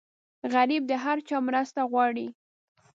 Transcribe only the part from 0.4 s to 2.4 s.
غریب د هر چا مرسته غواړي